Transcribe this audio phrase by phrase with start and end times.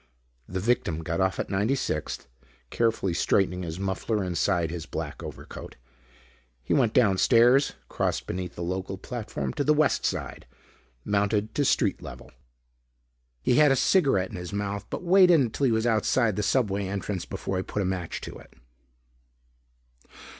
[0.49, 2.25] The victim got off at 96th,
[2.71, 5.75] carefully straightening his muffler inside his black overcoat.
[6.63, 10.47] He went downstairs, crossed beneath the local platform to the west side,
[11.05, 12.31] mounted to street level.
[13.43, 16.87] He had a cigaret in his mouth but waited until he was outside the subway
[16.87, 18.55] entrance before he put a match to it.